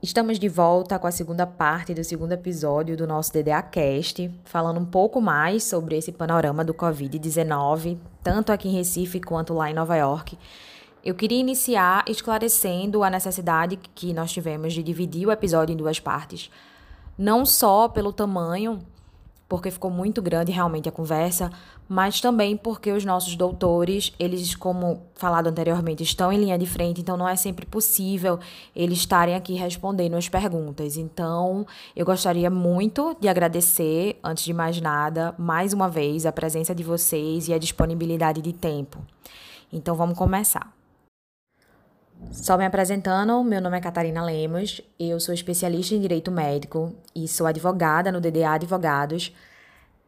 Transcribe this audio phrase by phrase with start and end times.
[0.00, 4.78] Estamos de volta com a segunda parte do segundo episódio do nosso DDA Cast, falando
[4.78, 9.74] um pouco mais sobre esse panorama do Covid-19, tanto aqui em Recife quanto lá em
[9.74, 10.38] Nova York.
[11.04, 15.98] Eu queria iniciar esclarecendo a necessidade que nós tivemos de dividir o episódio em duas
[15.98, 16.48] partes,
[17.18, 18.78] não só pelo tamanho
[19.48, 21.50] porque ficou muito grande realmente a conversa,
[21.88, 27.00] mas também porque os nossos doutores, eles, como falado anteriormente, estão em linha de frente,
[27.00, 28.38] então não é sempre possível
[28.76, 30.98] eles estarem aqui respondendo as perguntas.
[30.98, 36.74] Então, eu gostaria muito de agradecer, antes de mais nada, mais uma vez, a presença
[36.74, 38.98] de vocês e a disponibilidade de tempo.
[39.72, 40.77] Então, vamos começar.
[42.32, 47.28] Só me apresentando, meu nome é Catarina Lemos, eu sou especialista em direito médico e
[47.28, 49.34] sou advogada no DDA Advogados.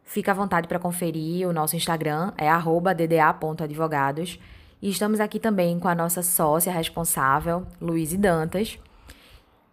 [0.03, 4.39] Fica à vontade para conferir o nosso Instagram, é dda.advogados.
[4.81, 8.77] E estamos aqui também com a nossa sócia responsável, Luiz Dantas,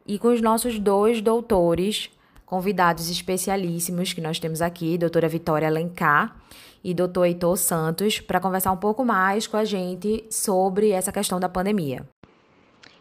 [0.06, 2.10] e com os nossos dois doutores,
[2.46, 6.36] convidados especialíssimos que nós temos aqui, doutora Vitória Alencar
[6.84, 11.40] e doutor Heitor Santos, para conversar um pouco mais com a gente sobre essa questão
[11.40, 12.06] da pandemia.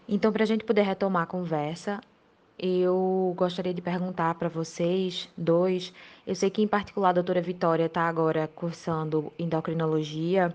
[0.09, 2.00] Então, para a gente poder retomar a conversa,
[2.58, 5.94] eu gostaria de perguntar para vocês dois.
[6.25, 10.53] Eu sei que, em particular, a doutora Vitória está agora cursando endocrinologia,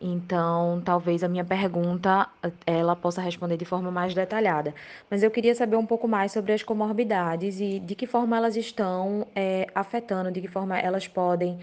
[0.00, 2.28] então talvez a minha pergunta
[2.66, 4.74] ela possa responder de forma mais detalhada.
[5.08, 8.56] Mas eu queria saber um pouco mais sobre as comorbidades e de que forma elas
[8.56, 11.58] estão é, afetando, de que forma elas podem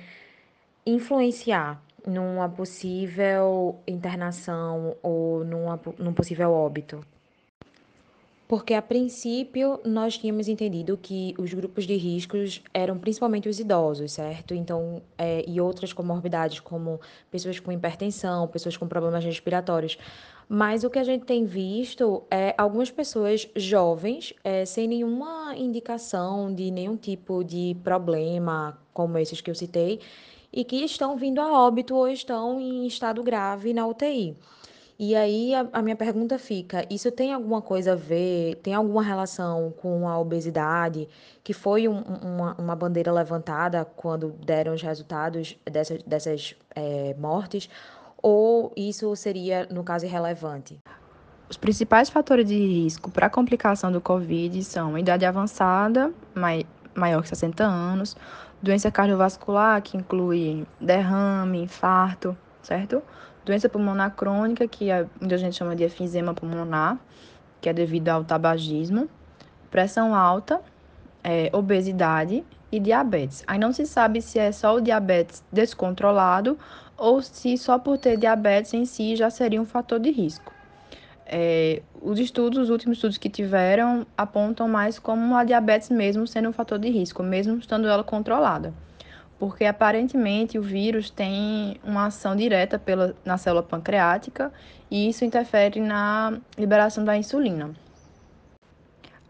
[0.85, 7.03] influenciar numa possível internação ou numa, num possível óbito.
[8.47, 14.11] Porque, a princípio, nós tínhamos entendido que os grupos de riscos eram principalmente os idosos,
[14.11, 14.53] certo?
[14.53, 19.97] Então, é, e outras comorbidades, como pessoas com hipertensão, pessoas com problemas respiratórios.
[20.47, 26.53] Mas o que a gente tem visto é algumas pessoas jovens, é, sem nenhuma indicação
[26.53, 29.99] de nenhum tipo de problema, como esses que eu citei,
[30.53, 34.37] e que estão vindo a óbito ou estão em estado grave na UTI.
[34.97, 39.03] E aí a, a, minha pergunta fica: isso tem alguma coisa a ver, tem alguma
[39.03, 41.07] relação com a obesidade,
[41.43, 47.69] que foi um, uma, uma, bandeira levantada quando deram os resultados dessas, dessas é, mortes?
[48.21, 50.79] Ou isso seria, no caso, irrelevante?
[51.49, 57.21] Os principais fatores de risco para a complicação do Covid são idade avançada, mai, maior
[57.21, 58.15] que 60 anos,
[58.61, 63.03] doença cardiovascular, que inclui derrame, infarto, certo?
[63.45, 66.97] Doença pulmonar crônica, que a, a gente chama de efizema pulmonar,
[67.61, 69.07] que é devido ao tabagismo,
[69.69, 70.59] pressão alta,
[71.23, 73.43] é, obesidade e diabetes.
[73.45, 76.57] Aí não se sabe se é só o diabetes descontrolado
[76.97, 80.51] ou se só por ter diabetes em si já seria um fator de risco.
[81.27, 86.49] É, os estudos, os últimos estudos que tiveram, apontam mais como a diabetes mesmo sendo
[86.49, 88.73] um fator de risco, mesmo estando ela controlada
[89.37, 94.51] porque aparentemente o vírus tem uma ação direta pela, na célula pancreática
[94.89, 97.71] e isso interfere na liberação da insulina.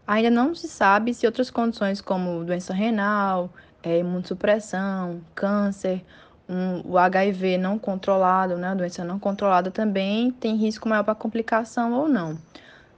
[0.06, 3.50] Ainda não se sabe se outras condições como doença renal,
[3.82, 6.04] é, imunossupressão, câncer,
[6.48, 11.14] um, o HIV não controlado, né, a doença não controlada também tem risco maior para
[11.14, 12.38] complicação ou não.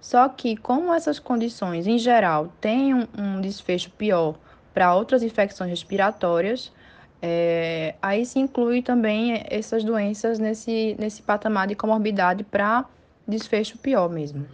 [0.01, 4.37] Só que, como essas condições, em geral, têm um, um desfecho pior
[4.73, 6.71] para outras infecções respiratórias,
[7.21, 12.85] é, aí se inclui também essas doenças nesse, nesse patamar de comorbidade para
[13.27, 14.47] desfecho pior mesmo.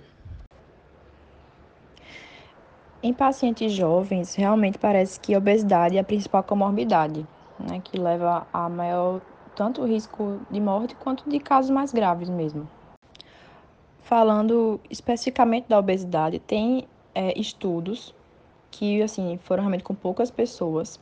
[3.03, 7.27] Em pacientes jovens, realmente parece que a obesidade é a principal comorbidade,
[7.61, 9.21] né, que leva a maior
[9.55, 12.67] tanto risco de morte quanto de casos mais graves mesmo.
[14.01, 18.15] Falando especificamente da obesidade, tem é, estudos
[18.71, 20.99] que assim foram realmente com poucas pessoas,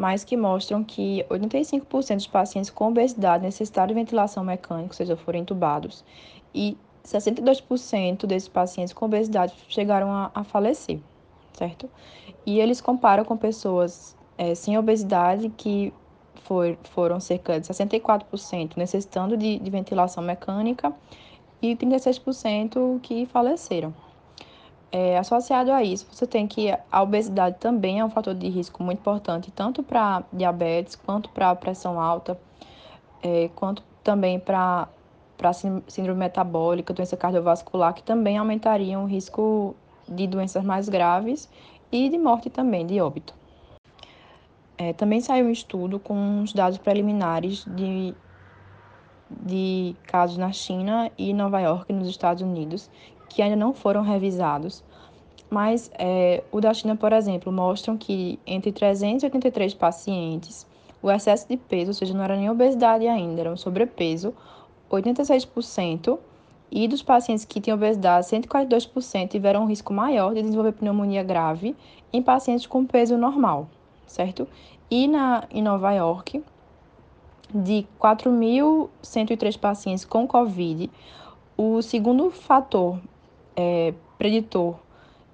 [0.00, 5.14] mas que mostram que 85% dos pacientes com obesidade necessitaram de ventilação mecânica, ou seja,
[5.14, 6.02] foram entubados,
[6.54, 6.74] e
[7.04, 10.98] 62% desses pacientes com obesidade chegaram a, a, falecer,
[11.52, 11.86] certo?
[12.46, 15.92] E eles comparam com pessoas é, sem obesidade que
[16.44, 20.94] for, foram cerca de 64% necessitando de, de ventilação mecânica
[21.60, 23.92] e 36% que faleceram.
[24.92, 28.82] É, associado a isso, você tem que a obesidade também é um fator de risco
[28.82, 32.36] muito importante, tanto para diabetes, quanto para pressão alta,
[33.22, 34.88] é, quanto também para
[35.86, 39.76] síndrome metabólica, doença cardiovascular, que também aumentariam o risco
[40.08, 41.48] de doenças mais graves
[41.92, 43.32] e de morte também, de óbito.
[44.76, 48.12] É, também saiu um estudo com os dados preliminares de,
[49.30, 52.90] de casos na China e Nova York, nos Estados Unidos,
[53.30, 54.84] que ainda não foram revisados,
[55.48, 60.66] mas é, o da China, por exemplo, mostram que entre 383 pacientes,
[61.02, 64.34] o excesso de peso, ou seja, não era nem obesidade ainda, era um sobrepeso,
[64.90, 66.18] 86%,
[66.70, 71.74] e dos pacientes que tinham obesidade, 142% tiveram um risco maior de desenvolver pneumonia grave
[72.12, 73.68] em pacientes com peso normal,
[74.06, 74.46] certo?
[74.88, 76.42] E na, em Nova York,
[77.52, 80.88] de 4.103 pacientes com Covid,
[81.56, 83.00] o segundo fator
[83.60, 84.76] é, preditor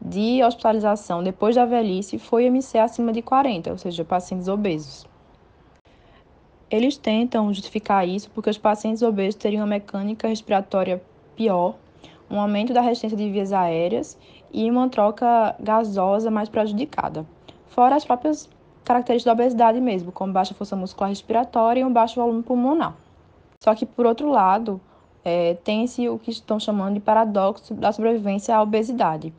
[0.01, 5.07] de hospitalização depois da velhice foi MC acima de 40, ou seja, pacientes obesos.
[6.69, 11.01] Eles tentam justificar isso porque os pacientes obesos teriam uma mecânica respiratória
[11.37, 11.77] pior,
[12.29, 14.19] um aumento da resistência de vias aéreas
[14.53, 17.25] e uma troca gasosa mais prejudicada,
[17.69, 18.51] fora as próprias
[18.85, 22.97] características da obesidade mesmo, como baixa força muscular respiratória e um baixo volume pulmonar.
[23.63, 24.81] Só que, por outro lado,
[25.27, 29.35] é, tem-se o que estão chamando de paradoxo da sobrevivência à obesidade,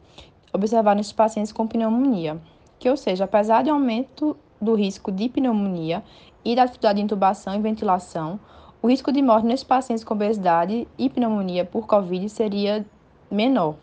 [0.51, 2.37] observado nesses pacientes com pneumonia,
[2.77, 6.03] que, ou seja, apesar de aumento do risco de pneumonia
[6.43, 8.37] e da dificuldade de intubação e ventilação,
[8.81, 12.85] o risco de morte nesses pacientes com obesidade e pneumonia por Covid seria
[13.31, 13.75] menor.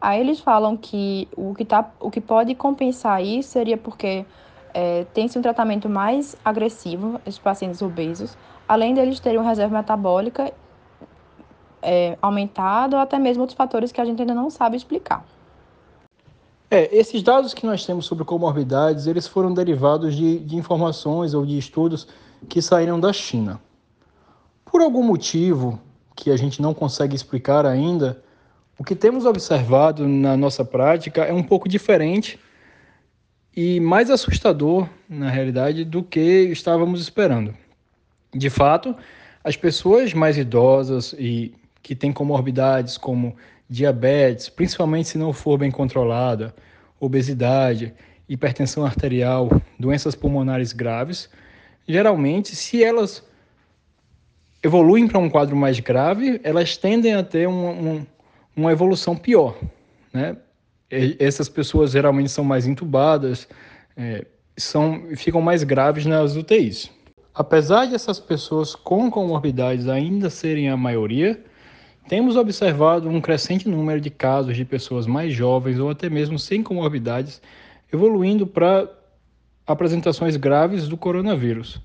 [0.00, 4.24] Aí eles falam que o que, tá, o que pode compensar isso seria porque
[4.72, 8.38] é, tem-se um tratamento mais agressivo esses pacientes obesos,
[8.68, 10.52] além deles terem uma reserva metabólica
[11.86, 15.24] é, aumentada ou até mesmo outros fatores que a gente ainda não sabe explicar.
[16.68, 21.46] É, esses dados que nós temos sobre comorbidades, eles foram derivados de, de informações ou
[21.46, 22.08] de estudos
[22.48, 23.60] que saíram da China.
[24.64, 25.80] Por algum motivo
[26.16, 28.20] que a gente não consegue explicar ainda,
[28.76, 32.38] o que temos observado na nossa prática é um pouco diferente
[33.56, 37.54] e mais assustador, na realidade, do que estávamos esperando.
[38.34, 38.94] De fato,
[39.44, 41.54] as pessoas mais idosas e
[41.86, 43.36] que têm comorbidades como
[43.70, 46.52] diabetes, principalmente se não for bem controlada,
[46.98, 47.94] obesidade,
[48.28, 49.48] hipertensão arterial,
[49.78, 51.30] doenças pulmonares graves,
[51.86, 53.22] geralmente, se elas
[54.64, 58.04] evoluem para um quadro mais grave, elas tendem a ter uma,
[58.56, 59.56] uma, evolução pior.
[60.12, 60.36] Né?
[60.90, 63.46] Essas pessoas geralmente são mais intubadas,
[63.96, 66.90] é, são, ficam mais graves nas UTIs.
[67.32, 71.40] Apesar de essas pessoas com comorbidades ainda serem a maioria,
[72.08, 76.62] temos observado um crescente número de casos de pessoas mais jovens ou até mesmo sem
[76.62, 77.40] comorbidades
[77.92, 78.88] evoluindo para
[79.66, 81.80] apresentações graves do coronavírus.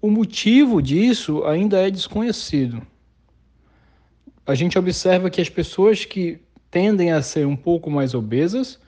[0.00, 2.82] O motivo disso ainda é desconhecido.
[4.46, 8.80] A gente observa que as pessoas que tendem a ser um pouco mais obesas,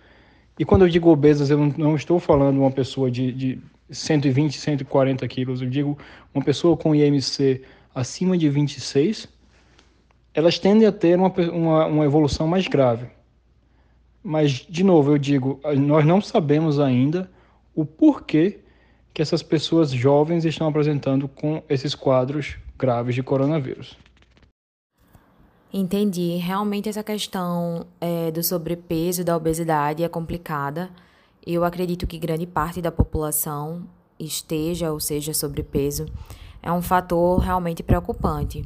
[0.59, 3.59] e quando eu digo obesas, eu não estou falando uma pessoa de, de
[3.91, 5.97] 120, 140 quilos, eu digo
[6.35, 7.63] uma pessoa com IMC
[7.95, 9.29] acima de 26,
[10.35, 13.07] elas tendem a ter uma, uma, uma evolução mais grave.
[14.23, 17.31] Mas, de novo, eu digo, nós não sabemos ainda
[17.75, 18.61] o porquê
[19.13, 23.97] que essas pessoas jovens estão apresentando com esses quadros graves de coronavírus.
[25.73, 26.37] Entendi.
[26.37, 30.91] Realmente essa questão é, do sobrepeso e da obesidade é complicada.
[31.47, 33.87] Eu acredito que grande parte da população
[34.19, 36.07] esteja ou seja sobrepeso.
[36.63, 38.65] É um fator realmente preocupante.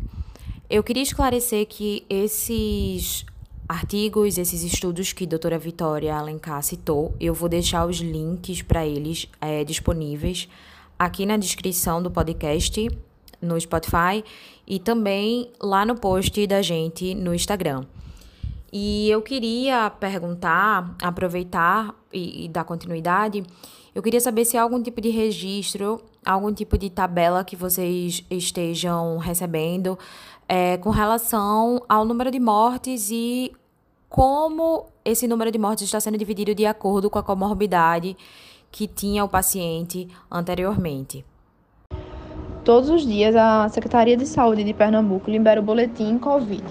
[0.70, 3.25] Eu queria esclarecer que esses
[3.67, 8.87] artigos, esses estudos que a doutora Vitória Alencar citou, eu vou deixar os links para
[8.87, 10.47] eles é, disponíveis
[10.99, 12.87] aqui na descrição do podcast
[13.40, 14.23] no Spotify
[14.66, 17.87] e também lá no post da gente no Instagram.
[18.71, 23.43] E eu queria perguntar, aproveitar e, e dar continuidade,
[23.95, 28.23] eu queria saber se há algum tipo de registro, algum tipo de tabela que vocês
[28.31, 29.99] estejam recebendo
[30.49, 33.52] é, com relação ao número de mortes e
[34.09, 38.17] como esse número de mortes está sendo dividido de acordo com a comorbidade
[38.71, 41.25] que tinha o paciente anteriormente.
[42.64, 46.64] Todos os dias, a Secretaria de Saúde de Pernambuco libera o boletim Covid,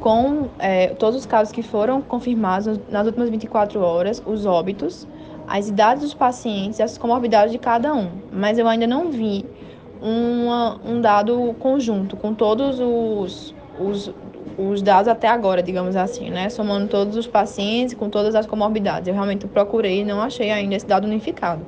[0.00, 5.06] com é, todos os casos que foram confirmados nas últimas 24 horas, os óbitos,
[5.48, 8.10] as idades dos pacientes e as comorbidades de cada um.
[8.32, 9.44] Mas eu ainda não vi
[10.00, 14.12] uma, um dado conjunto com todos os, os,
[14.58, 16.48] os dados até agora, digamos assim, né?
[16.48, 19.08] Somando todos os pacientes com todas as comorbidades.
[19.08, 21.64] Eu realmente procurei e não achei ainda esse dado unificado.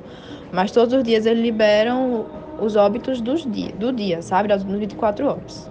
[0.51, 2.25] Mas todos os dias eles liberam
[2.59, 4.47] os óbitos dos dia, do dia, sabe?
[4.49, 5.69] Das 24 horas.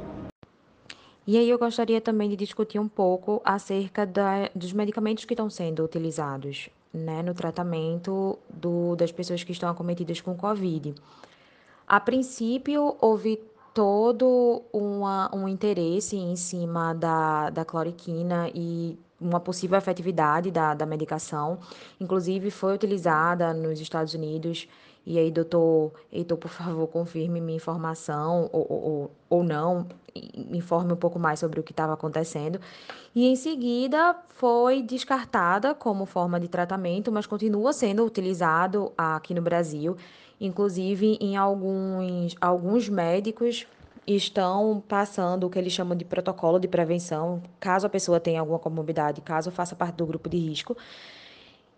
[1.27, 5.51] E aí eu gostaria também de discutir um pouco acerca da, dos medicamentos que estão
[5.51, 10.95] sendo utilizados né, no tratamento do, das pessoas que estão acometidas com Covid.
[11.89, 13.43] A princípio, houve
[13.73, 20.85] todo uma, um interesse em cima da, da cloriquina e uma possível efetividade da, da
[20.85, 21.59] medicação.
[21.99, 24.69] Inclusive, foi utilizada nos Estados Unidos.
[25.07, 29.87] E aí, doutor Heitor, por favor, confirme minha informação ou, ou, ou não,
[30.37, 32.61] me informe um pouco mais sobre o que estava acontecendo.
[33.15, 39.41] E em seguida foi descartada como forma de tratamento, mas continua sendo utilizado aqui no
[39.41, 39.97] Brasil.
[40.41, 43.67] Inclusive, em alguns, alguns médicos
[44.07, 48.59] estão passando o que eles chamam de protocolo de prevenção, caso a pessoa tenha alguma
[48.59, 50.77] comorbidade, caso faça parte do grupo de risco.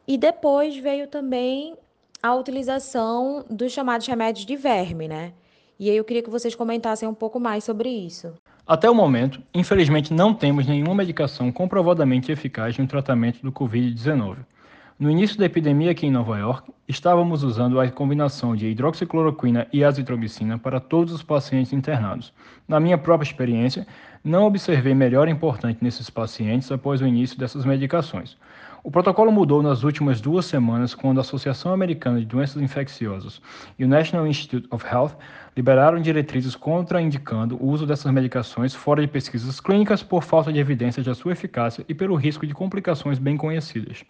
[0.07, 1.77] E depois veio também
[2.23, 5.33] a utilização dos chamados remédios de verme, né?
[5.79, 8.35] E aí eu queria que vocês comentassem um pouco mais sobre isso.
[8.67, 14.37] Até o momento, infelizmente, não temos nenhuma medicação comprovadamente eficaz no tratamento do Covid-19.
[15.01, 19.83] No início da epidemia aqui em Nova York, estávamos usando a combinação de hidroxicloroquina e
[19.83, 22.35] azitromicina para todos os pacientes internados.
[22.69, 23.87] Na minha própria experiência,
[24.23, 28.37] não observei melhora importante nesses pacientes após o início dessas medicações.
[28.83, 33.43] O protocolo mudou nas últimas duas semanas quando a Associação Americana de Doenças Infecciosas
[33.79, 35.13] e o National Institute of Health
[35.55, 41.03] liberaram diretrizes contraindicando o uso dessas medicações fora de pesquisas clínicas por falta de evidência
[41.03, 44.03] de sua eficácia e pelo risco de complicações bem conhecidas.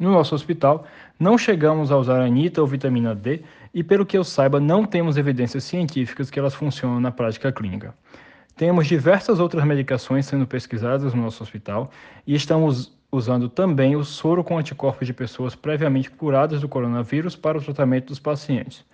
[0.00, 0.84] No nosso hospital,
[1.20, 3.42] não chegamos a usar anita ou vitamina D
[3.72, 7.94] e, pelo que eu saiba, não temos evidências científicas que elas funcionam na prática clínica.
[8.56, 11.90] Temos diversas outras medicações sendo pesquisadas no nosso hospital
[12.26, 17.58] e estamos usando também o soro com anticorpos de pessoas previamente curadas do coronavírus para
[17.58, 18.84] o tratamento dos pacientes.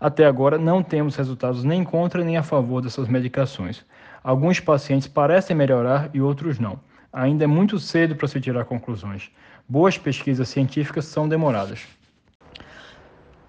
[0.00, 3.84] Até agora, não temos resultados nem contra nem a favor dessas medicações.
[4.22, 6.78] Alguns pacientes parecem melhorar e outros não.
[7.12, 9.30] Ainda é muito cedo para se tirar conclusões.
[9.68, 11.86] Boas pesquisas científicas são demoradas.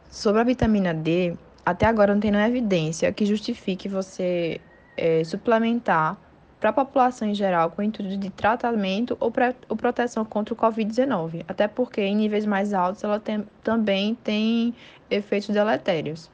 [0.10, 4.62] Sobre a vitamina D, até agora não tem nenhuma evidência que justifique você
[4.96, 6.18] é, suplementar
[6.64, 10.54] para a população em geral com o intuito de tratamento ou, pra, ou proteção contra
[10.54, 14.74] o Covid-19, até porque em níveis mais altos ela tem, também tem
[15.12, 16.32] efeitos deletérios.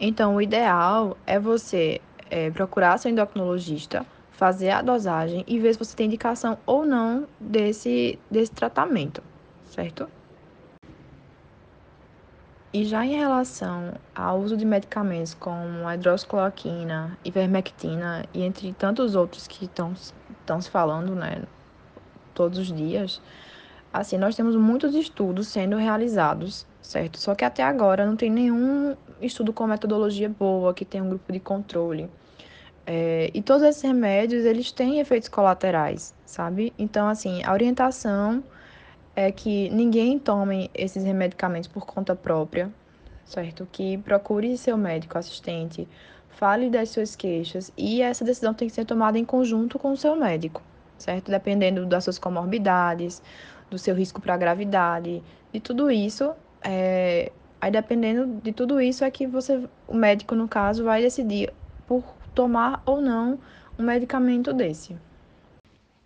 [0.00, 5.78] Então, o ideal é você é, procurar seu endocrinologista, fazer a dosagem e ver se
[5.78, 9.22] você tem indicação ou não desse, desse tratamento,
[9.70, 10.08] certo?
[12.78, 19.16] E já em relação ao uso de medicamentos como a hidroxicloroquina, ivermectina e entre tantos
[19.16, 21.42] outros que estão, se falando, né,
[22.32, 23.20] todos os dias,
[23.92, 27.18] assim, nós temos muitos estudos sendo realizados, certo?
[27.18, 31.32] Só que até agora não tem nenhum estudo com metodologia boa, que tem um grupo
[31.32, 32.08] de controle.
[32.86, 36.72] É, e todos esses remédios, eles têm efeitos colaterais, sabe?
[36.78, 38.40] Então, assim, a orientação
[39.18, 42.72] é que ninguém tome esses medicamentos por conta própria,
[43.24, 43.66] certo?
[43.72, 45.88] Que procure seu médico assistente,
[46.28, 49.96] fale das suas queixas e essa decisão tem que ser tomada em conjunto com o
[49.96, 50.62] seu médico,
[50.96, 51.32] certo?
[51.32, 53.20] Dependendo das suas comorbidades,
[53.68, 55.20] do seu risco para gravidade,
[55.52, 56.32] de tudo isso,
[56.62, 57.32] é...
[57.60, 61.52] aí dependendo de tudo isso é que você, o médico no caso, vai decidir
[61.88, 62.04] por
[62.36, 63.36] tomar ou não
[63.76, 64.96] um medicamento desse.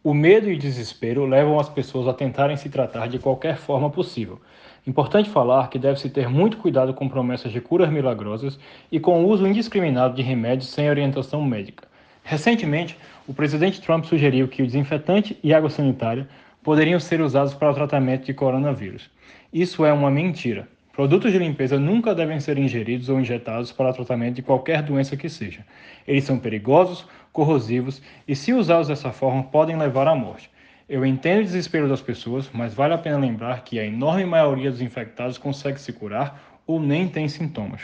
[0.04, 3.88] O medo e o desespero levam as pessoas a tentarem se tratar de qualquer forma
[3.88, 4.40] possível.
[4.84, 8.58] Importante falar que deve-se ter muito cuidado com promessas de curas milagrosas
[8.90, 11.86] e com o uso indiscriminado de remédios sem orientação médica.
[12.24, 16.26] Recentemente, o presidente Trump sugeriu que o desinfetante e água sanitária
[16.64, 19.08] poderiam ser usados para o tratamento de coronavírus.
[19.52, 20.66] Isso é uma mentira.
[20.92, 25.16] Produtos de limpeza nunca devem ser ingeridos ou injetados para o tratamento de qualquer doença
[25.16, 25.64] que seja.
[26.06, 30.50] Eles são perigosos, corrosivos e, se usados dessa forma, podem levar à morte.
[30.88, 34.70] Eu entendo o desespero das pessoas, mas vale a pena lembrar que a enorme maioria
[34.70, 37.82] dos infectados consegue se curar ou nem tem sintomas.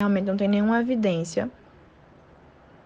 [0.00, 1.50] Realmente não tem nenhuma evidência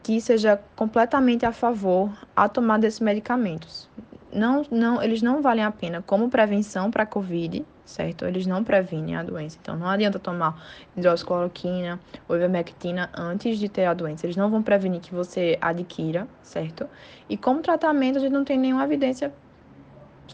[0.03, 3.89] que seja completamente a favor a tomar desses medicamentos.
[4.33, 8.25] Não, não, eles não valem a pena como prevenção para a COVID, certo?
[8.25, 9.59] Eles não previnem a doença.
[9.61, 10.63] Então, não adianta tomar
[10.97, 14.27] hidroxicloroquina ou ivermectina antes de ter a doença.
[14.27, 16.89] Eles não vão prevenir que você adquira, certo?
[17.29, 19.33] E como tratamento, a gente não tem nenhuma evidência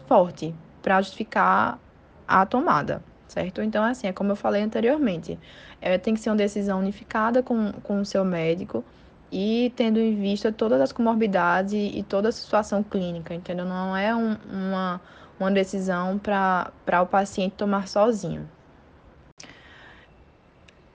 [0.07, 1.79] forte para justificar
[2.27, 3.61] a tomada, certo?
[3.61, 5.39] Então, assim, é como eu falei anteriormente,
[5.81, 8.83] é, tem que ser uma decisão unificada com, com o seu médico
[9.31, 13.65] e tendo em vista todas as comorbidades e, toda a situação clínica, entendeu?
[13.65, 15.01] Não é um, uma
[15.39, 18.49] uma decisão para o paciente tomar sozinho.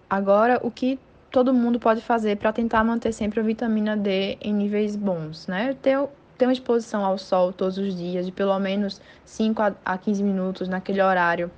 [0.09, 0.99] Agora, o que
[1.31, 5.75] todo mundo pode fazer para tentar manter sempre a vitamina D em níveis bons, né?
[5.81, 5.99] Ter,
[6.37, 10.69] ter uma exposição ao sol todos os dias, de pelo menos 5 a 15 minutos
[10.69, 11.51] naquele horário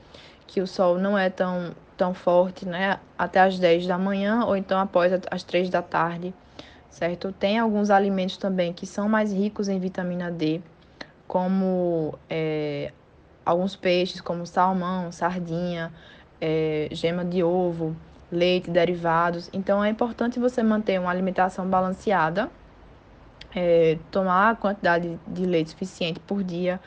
[0.46, 3.00] que o sol não é tão, tão forte, né?
[3.18, 6.32] Até as 10 da manhã ou então após as 3 da tarde,
[6.94, 7.32] certo?
[7.32, 10.60] Tem alguns alimentos também que são mais ricos em vitamina D,
[11.26, 12.92] como é,
[13.44, 15.92] alguns peixes, como salmão, sardinha,
[16.40, 17.96] é, gema de ovo,
[18.30, 19.50] leite, derivados.
[19.52, 22.48] Então é importante você manter uma alimentação balanceada,
[23.54, 26.80] é, tomar a quantidade de leite suficiente por dia.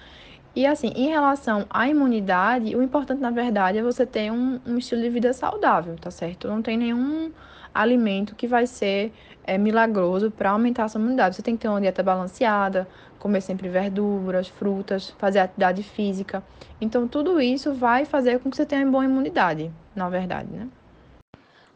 [0.56, 4.78] E assim, em relação à imunidade, o importante na verdade é você ter um, um
[4.78, 6.48] estilo de vida saudável, tá certo?
[6.48, 7.32] Não tem nenhum
[7.80, 11.36] alimento que vai ser é, milagroso para aumentar a sua imunidade.
[11.36, 12.88] Você tem que ter uma dieta balanceada,
[13.20, 16.44] comer sempre verduras, frutas, fazer atividade física.
[16.82, 20.68] Então, tudo isso vai fazer com que você tenha uma boa imunidade, na verdade, né?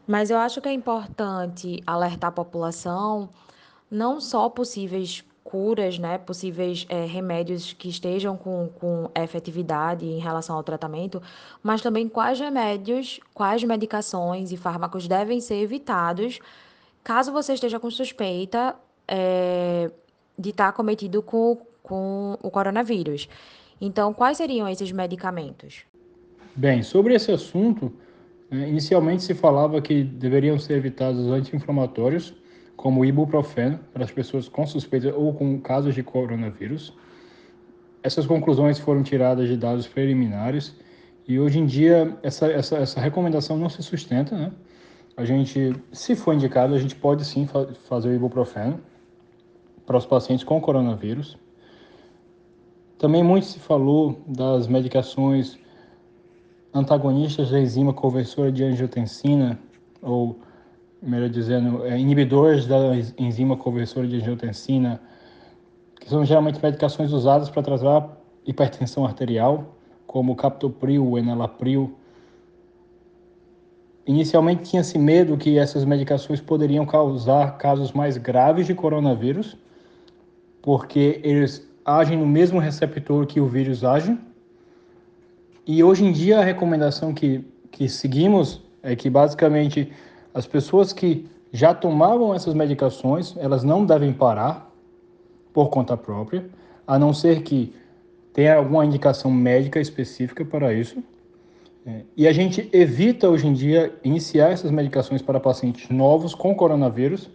[0.08, 3.30] Mas eu acho que é importante alertar a população
[3.90, 10.56] não só possíveis curas, né, possíveis é, remédios que estejam com, com efetividade em relação
[10.56, 11.22] ao tratamento,
[11.62, 16.40] mas também quais remédios, quais medicações e fármacos devem ser evitados
[17.04, 19.92] caso você esteja com suspeita é,
[20.40, 23.28] de estar cometido com, com o coronavírus.
[23.82, 25.84] Então, quais seriam esses medicamentos?
[26.56, 27.92] Bem, sobre esse assunto,
[28.50, 32.34] né, inicialmente se falava que deveriam ser evitados os anti-inflamatórios,
[32.76, 36.94] como ibuprofeno, para as pessoas com suspeita ou com casos de coronavírus.
[38.04, 40.76] Essas conclusões foram tiradas de dados preliminares
[41.28, 44.52] e hoje em dia essa, essa, essa recomendação não se sustenta, né?
[45.16, 48.80] A gente, se for indicado, a gente pode sim fa fazer o ibuprofeno
[49.86, 51.38] para os pacientes com coronavírus.
[52.98, 55.60] Também muito se falou das medicações
[56.74, 59.60] antagonistas da enzima conversora de angiotensina,
[60.02, 60.40] ou
[61.02, 62.78] melhor dizendo, é, inibidores da
[63.18, 65.02] enzima conversora de angiotensina,
[66.00, 71.96] que são geralmente medicações usadas para tratar hipertensão arterial, como o captopril, o enalapril,
[74.06, 79.56] Inicialmente tinha-se medo que essas medicações poderiam causar casos mais graves de coronavírus,
[80.62, 84.18] porque eles agem no mesmo receptor que o vírus age.
[85.68, 89.92] E hoje em dia a recomendação que, que seguimos é que basicamente
[90.34, 94.72] as pessoas que já tomavam essas medicações, elas não devem parar
[95.54, 96.50] por conta própria,
[96.88, 97.74] a não ser que
[98.34, 101.04] tenha alguma indicação médica específica para isso.
[101.86, 106.56] É, e a gente evita hoje em dia iniciar essas medicações para pacientes novos com
[106.56, 107.30] coronavírus,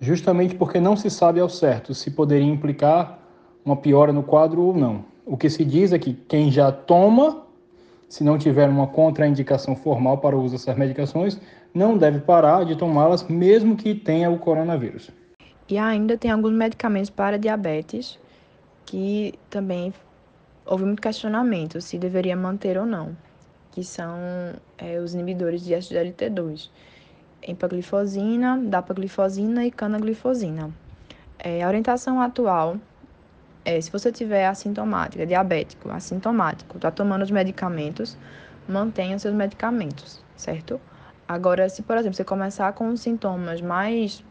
[0.00, 3.18] justamente porque não se sabe ao certo se poderia implicar
[3.64, 5.04] uma piora no quadro ou não.
[5.24, 7.46] O que se diz é que quem já toma,
[8.10, 11.40] se não tiver uma contraindicação formal para o uso dessas medicações,
[11.72, 15.10] não deve parar de tomá-las, mesmo que tenha o coronavírus.
[15.68, 18.18] E ainda tem alguns medicamentos para diabetes
[18.84, 19.94] que também
[20.66, 23.16] houve muito questionamento se deveria manter ou não,
[23.70, 24.18] que são
[24.76, 26.68] é, os inibidores de SGLT2,
[27.46, 30.70] empaglifosina, dapaglifosina e canaglifosina.
[31.38, 32.76] É, a orientação atual
[33.64, 38.16] é, se você tiver assintomática, diabético, assintomático, está tomando os medicamentos,
[38.68, 40.80] mantenha seus medicamentos, certo?
[41.28, 44.24] Agora, se, por exemplo, você começar com sintomas mais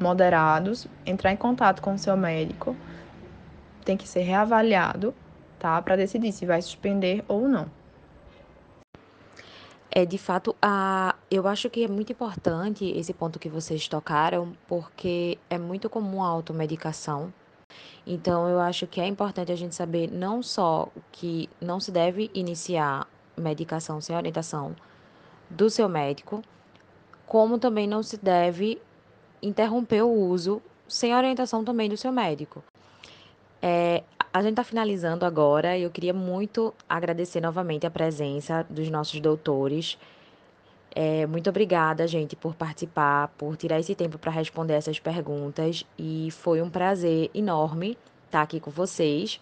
[0.00, 2.76] moderados, entrar em contato com o seu médico,
[3.84, 5.14] tem que ser reavaliado,
[5.58, 5.80] tá?
[5.82, 7.66] Para decidir se vai suspender ou não.
[9.90, 14.52] É, de fato, a, eu acho que é muito importante esse ponto que vocês tocaram,
[14.66, 17.32] porque é muito comum a automedicação.
[18.06, 22.30] Então, eu acho que é importante a gente saber não só que não se deve
[22.34, 23.06] iniciar
[23.36, 24.74] medicação sem orientação
[25.48, 26.42] do seu médico,
[27.26, 28.80] como também não se deve
[29.42, 32.62] interromper o uso sem orientação também do seu médico.
[33.60, 38.90] É, a gente está finalizando agora e eu queria muito agradecer novamente a presença dos
[38.90, 39.96] nossos doutores.
[40.94, 45.84] É, muito obrigada, gente, por participar, por tirar esse tempo para responder essas perguntas.
[45.98, 49.40] E foi um prazer enorme estar tá aqui com vocês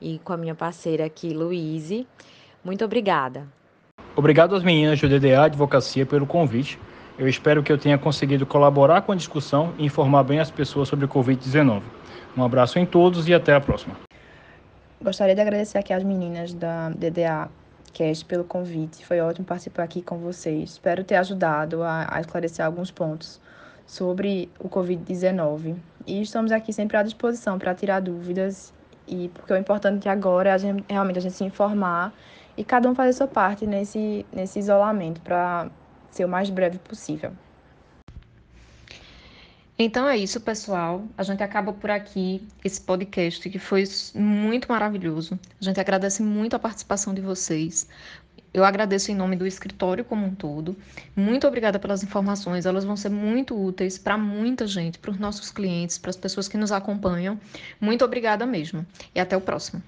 [0.00, 2.06] e com a minha parceira aqui, Luíse.
[2.64, 3.46] Muito obrigada.
[4.14, 6.78] Obrigado às meninas do DDA Advocacia pelo convite.
[7.18, 10.88] Eu espero que eu tenha conseguido colaborar com a discussão e informar bem as pessoas
[10.88, 11.82] sobre o Covid-19.
[12.36, 13.96] Um abraço em todos e até a próxima.
[15.02, 17.48] Gostaria de agradecer aqui às meninas da DDA
[17.96, 19.06] Cast pelo convite.
[19.06, 20.72] Foi ótimo participar aqui com vocês.
[20.72, 23.40] Espero ter ajudado a, a esclarecer alguns pontos
[23.86, 25.76] sobre o Covid-19.
[26.06, 28.70] E estamos aqui sempre à disposição para tirar dúvidas
[29.08, 32.12] e porque o importante agora é a gente, realmente a gente se informar
[32.54, 35.70] e cada um fazer sua parte nesse, nesse isolamento para
[36.10, 37.32] ser o mais breve possível.
[39.78, 41.04] Então é isso, pessoal.
[41.18, 43.84] A gente acaba por aqui esse podcast que foi
[44.14, 45.38] muito maravilhoso.
[45.60, 47.86] A gente agradece muito a participação de vocês.
[48.54, 50.74] Eu agradeço em nome do escritório como um todo.
[51.14, 55.50] Muito obrigada pelas informações, elas vão ser muito úteis para muita gente, para os nossos
[55.50, 57.38] clientes, para as pessoas que nos acompanham.
[57.78, 58.86] Muito obrigada mesmo.
[59.14, 59.82] E até o próximo.